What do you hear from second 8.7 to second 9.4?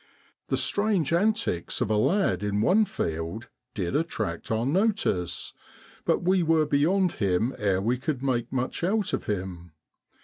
out of